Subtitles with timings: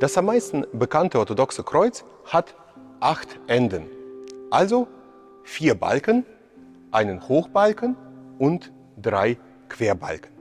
[0.00, 2.56] Das am meisten bekannte orthodoxe Kreuz hat
[2.98, 3.86] acht Enden,
[4.50, 4.88] also
[5.44, 6.26] vier Balken,
[6.90, 7.96] einen Hochbalken
[8.38, 9.38] und drei
[9.68, 10.32] Querbalken.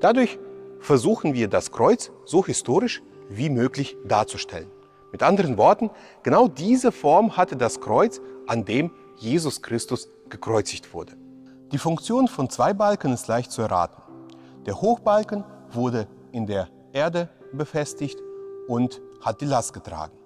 [0.00, 0.38] Dadurch
[0.78, 4.70] versuchen wir das Kreuz so historisch wie möglich darzustellen.
[5.12, 5.90] Mit anderen Worten,
[6.22, 11.12] genau diese Form hatte das Kreuz, an dem Jesus Christus gekreuzigt wurde.
[11.72, 14.02] Die Funktion von zwei Balken ist leicht zu erraten.
[14.64, 18.18] Der Hochbalken wurde in der Erde befestigt
[18.70, 20.16] und hat die Last getragen.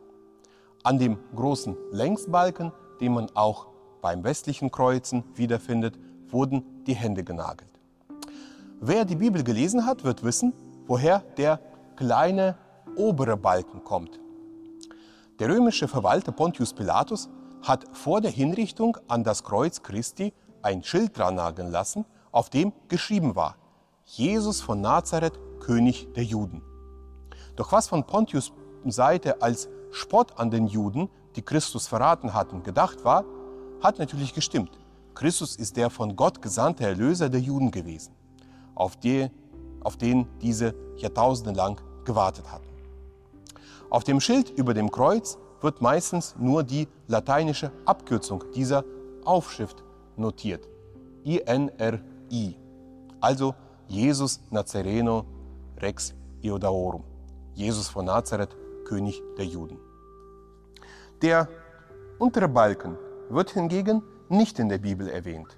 [0.83, 3.69] An dem großen Längsbalken, den man auch
[4.03, 5.99] beim westlichen Kreuzen wiederfindet,
[6.29, 7.71] wurden die Hände genagelt.
[8.81, 10.53] Wer die Bibel gelesen hat, wird wissen,
[10.87, 11.59] woher der
[11.97, 12.59] kleine
[12.97, 14.21] obere Balken kommt.
[15.39, 17.31] Der römische Verwalter Pontius Pilatus
[17.63, 22.75] hat vor der Hinrichtung an das Kreuz Christi ein Schild dran nageln lassen, auf dem
[22.89, 23.57] geschrieben war,
[24.05, 26.74] Jesus von Nazareth, König der Juden.
[27.57, 28.53] Doch was von Pontius
[28.87, 33.25] Seite als Spott an den Juden, die Christus verraten hatten, gedacht war,
[33.83, 34.79] hat natürlich gestimmt.
[35.15, 38.13] Christus ist der von Gott gesandte Erlöser der Juden gewesen
[38.75, 39.31] auf, die,
[39.83, 42.69] auf den diese Jahrtausende lang gewartet hatten.
[43.91, 48.85] Auf dem Schild über dem Kreuz wird meistens nur die lateinische Abkürzung dieser
[49.25, 49.83] Aufschrift
[50.17, 50.69] notiert.
[51.23, 52.57] INRI,
[53.21, 53.55] also
[53.89, 55.25] Jesus Nazareno
[55.79, 57.05] Rex Iodaorum,
[57.55, 59.79] Jesus von Nazareth, König der Juden.
[61.23, 61.49] Der
[62.19, 62.97] untere Balken
[63.31, 65.57] wird hingegen nicht in der Bibel erwähnt.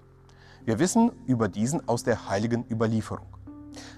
[0.64, 3.26] Wir wissen über diesen aus der heiligen Überlieferung.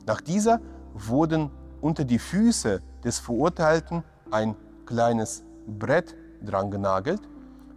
[0.07, 0.61] Nach dieser
[0.95, 4.55] wurden unter die Füße des Verurteilten ein
[4.87, 7.21] kleines Brett drangenagelt,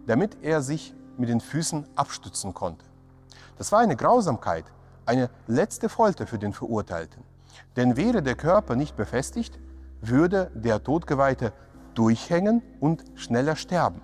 [0.06, 2.84] damit er sich mit den Füßen abstützen konnte.
[3.58, 4.64] Das war eine Grausamkeit,
[5.04, 7.22] eine letzte Folter für den Verurteilten.
[7.76, 9.58] Denn wäre der Körper nicht befestigt,
[10.02, 11.52] würde der Todgeweihte
[11.94, 14.00] durchhängen und schneller sterben.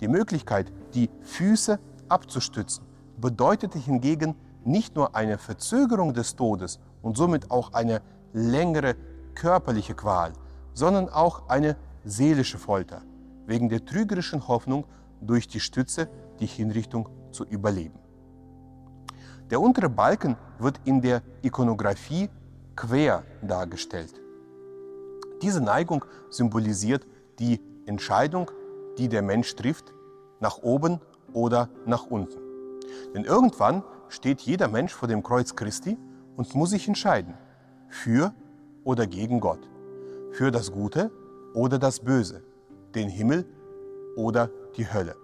[0.00, 1.78] Die Möglichkeit, die Füße
[2.08, 2.84] abzustützen,
[3.18, 4.34] bedeutete hingegen
[4.64, 8.00] nicht nur eine Verzögerung des Todes und somit auch eine
[8.32, 8.94] längere
[9.34, 10.32] körperliche Qual,
[10.74, 13.02] sondern auch eine seelische Folter,
[13.46, 14.84] wegen der trügerischen Hoffnung,
[15.20, 16.08] durch die Stütze
[16.38, 17.98] die Hinrichtung zu überleben.
[19.50, 22.30] Der untere Balken wird in der Ikonographie
[22.76, 24.14] quer dargestellt.
[25.42, 27.06] Diese Neigung symbolisiert
[27.38, 28.50] die Entscheidung,
[28.98, 29.92] die der Mensch trifft,
[30.40, 31.00] nach oben
[31.32, 32.38] oder nach unten.
[33.14, 35.96] Denn irgendwann steht jeder Mensch vor dem Kreuz Christi
[36.36, 37.34] und muss sich entscheiden,
[37.88, 38.32] für
[38.84, 39.68] oder gegen Gott,
[40.32, 41.10] für das Gute
[41.54, 42.42] oder das Böse,
[42.94, 43.46] den Himmel
[44.16, 45.16] oder die Hölle.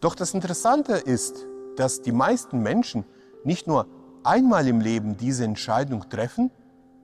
[0.00, 1.46] Doch das Interessante ist,
[1.76, 3.04] dass die meisten Menschen
[3.44, 3.86] nicht nur
[4.24, 6.50] einmal im Leben diese Entscheidung treffen,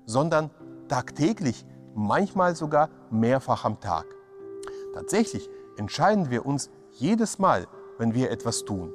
[0.06, 0.50] sondern
[0.89, 4.06] tagtäglich, manchmal sogar mehrfach am Tag.
[4.94, 7.66] Tatsächlich entscheiden wir uns jedes Mal,
[7.99, 8.93] wenn wir etwas tun.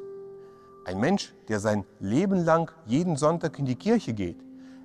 [0.86, 4.44] Ein Mensch, der sein Leben lang jeden Sonntag in die Kirche geht,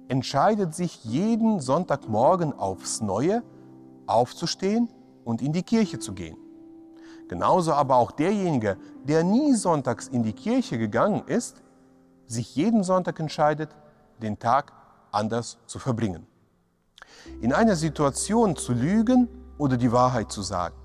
[0.09, 3.43] entscheidet sich jeden Sonntagmorgen aufs Neue,
[4.07, 4.89] aufzustehen
[5.25, 6.37] und in die Kirche zu gehen.
[7.29, 11.63] Genauso aber auch derjenige, der nie sonntags in die Kirche gegangen ist,
[12.27, 13.71] sich jeden Sonntag entscheidet,
[14.21, 14.73] den Tag
[15.11, 16.27] anders zu verbringen.
[17.41, 20.77] In einer Situation zu lügen oder die Wahrheit zu sagen,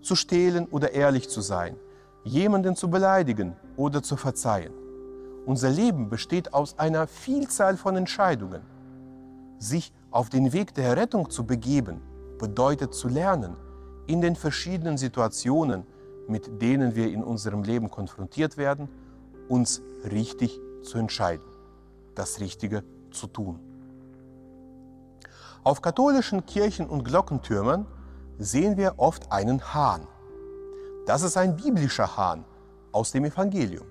[0.00, 1.76] zu stehlen oder ehrlich zu sein,
[2.24, 4.72] jemanden zu beleidigen oder zu verzeihen.
[5.46, 8.62] Unser Leben besteht aus einer Vielzahl von Entscheidungen.
[9.58, 12.02] Sich auf den Weg der Rettung zu begeben,
[12.38, 13.56] bedeutet zu lernen,
[14.06, 15.84] in den verschiedenen Situationen,
[16.28, 18.88] mit denen wir in unserem Leben konfrontiert werden,
[19.48, 21.44] uns richtig zu entscheiden,
[22.14, 23.58] das Richtige zu tun.
[25.64, 27.86] Auf katholischen Kirchen und Glockentürmern
[28.38, 30.06] sehen wir oft einen Hahn.
[31.06, 32.44] Das ist ein biblischer Hahn
[32.92, 33.86] aus dem Evangelium.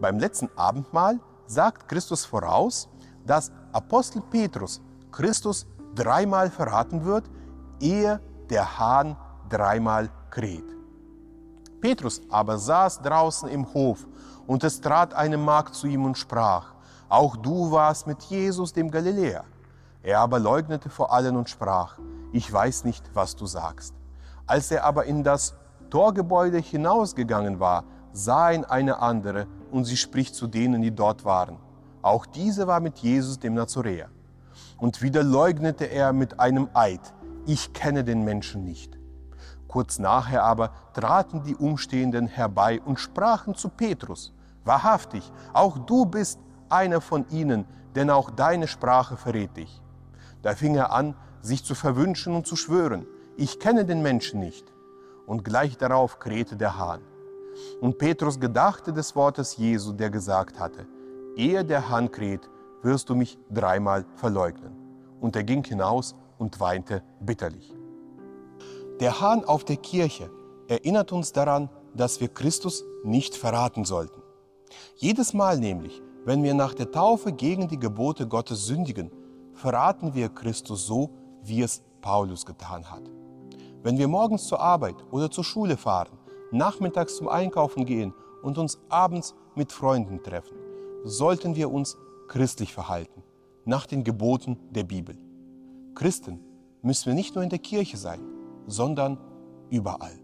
[0.00, 2.88] Beim letzten Abendmahl sagt Christus voraus,
[3.26, 4.80] dass Apostel Petrus
[5.10, 7.24] Christus dreimal verraten wird,
[7.80, 9.16] ehe der Hahn
[9.48, 10.64] dreimal kräht.
[11.80, 14.06] Petrus aber saß draußen im Hof,
[14.46, 16.74] und es trat eine Magd zu ihm und sprach,
[17.08, 19.44] auch du warst mit Jesus dem Galiläer.
[20.02, 21.98] Er aber leugnete vor allen und sprach,
[22.32, 23.94] ich weiß nicht, was du sagst.
[24.46, 25.54] Als er aber in das
[25.90, 31.58] Torgebäude hinausgegangen war, sah ihn eine andere und sie spricht zu denen, die dort waren.
[32.02, 34.08] Auch diese war mit Jesus dem Nazoräer.
[34.78, 37.00] Und wieder leugnete er mit einem Eid,
[37.46, 38.98] ich kenne den Menschen nicht.
[39.68, 44.32] Kurz nachher aber traten die Umstehenden herbei und sprachen zu Petrus,
[44.64, 49.82] wahrhaftig, auch du bist einer von ihnen, denn auch deine Sprache verrät dich.
[50.42, 53.06] Da fing er an, sich zu verwünschen und zu schwören,
[53.36, 54.72] ich kenne den Menschen nicht.
[55.26, 57.00] Und gleich darauf krähte der Hahn.
[57.80, 60.86] Und Petrus gedachte des Wortes Jesu, der gesagt hatte,
[61.36, 62.48] ehe der Hahn kräht,
[62.82, 64.72] wirst du mich dreimal verleugnen.
[65.20, 67.74] Und er ging hinaus und weinte bitterlich.
[69.00, 70.30] Der Hahn auf der Kirche
[70.68, 74.22] erinnert uns daran, dass wir Christus nicht verraten sollten.
[74.96, 79.10] Jedes Mal nämlich, wenn wir nach der Taufe gegen die Gebote Gottes sündigen,
[79.60, 81.10] verraten wir Christus so,
[81.42, 83.02] wie es Paulus getan hat.
[83.82, 86.18] Wenn wir morgens zur Arbeit oder zur Schule fahren,
[86.50, 90.56] nachmittags zum Einkaufen gehen und uns abends mit Freunden treffen,
[91.04, 91.98] sollten wir uns
[92.28, 93.22] christlich verhalten,
[93.66, 95.18] nach den Geboten der Bibel.
[95.94, 96.40] Christen
[96.80, 98.20] müssen wir nicht nur in der Kirche sein,
[98.66, 99.18] sondern
[99.68, 100.19] überall.